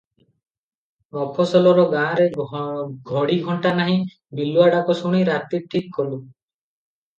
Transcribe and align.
ମଫସଲର 1.17 1.83
ଗାଁରେ 1.91 2.25
ଘଡ଼ି 2.39 3.37
ଘଣ୍ଟା 3.51 3.75
ନାହିଁ, 3.83 4.01
ବିଲୁଆ 4.41 4.73
ଡାକ 4.79 4.99
ଶୁଣି 5.05 5.23
ରାତି 5.33 5.63
ଠିକ୍ 5.77 5.95
କଲୁଁ। 6.01 6.15